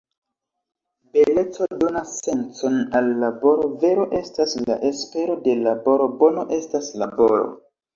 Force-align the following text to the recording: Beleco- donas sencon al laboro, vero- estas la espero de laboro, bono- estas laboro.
Beleco- 1.17 1.67
donas 1.83 2.15
sencon 2.23 2.81
al 3.01 3.11
laboro, 3.27 3.71
vero- 3.87 4.09
estas 4.25 4.59
la 4.67 4.83
espero 4.93 5.41
de 5.49 5.59
laboro, 5.71 6.13
bono- 6.27 6.53
estas 6.63 6.95
laboro. 7.07 7.57